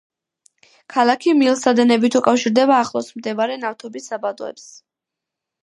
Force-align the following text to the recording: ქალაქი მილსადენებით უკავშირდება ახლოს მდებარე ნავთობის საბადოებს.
ქალაქი 0.93 1.35
მილსადენებით 1.41 2.17
უკავშირდება 2.21 2.79
ახლოს 2.85 3.13
მდებარე 3.21 3.61
ნავთობის 3.67 4.11
საბადოებს. 4.13 4.69